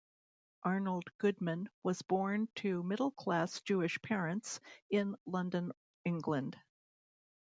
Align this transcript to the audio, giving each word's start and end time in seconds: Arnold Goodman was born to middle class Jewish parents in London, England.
Arnold 0.63 1.11
Goodman 1.19 1.69
was 1.83 2.01
born 2.01 2.47
to 2.55 2.81
middle 2.81 3.11
class 3.11 3.61
Jewish 3.61 4.01
parents 4.01 4.59
in 4.89 5.15
London, 5.27 5.73
England. 6.05 6.57